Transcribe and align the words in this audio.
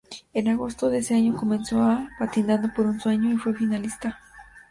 En 0.33 0.47
agosto 0.47 0.89
de 0.89 0.97
ese 0.97 1.13
año 1.13 1.37
comenzó 1.37 1.83
a 1.83 2.09
"Patinando 2.17 2.73
por 2.73 2.87
un 2.87 2.99
sueño" 2.99 3.31
y 3.31 3.37
fue 3.37 3.53
finalista. 3.53 4.17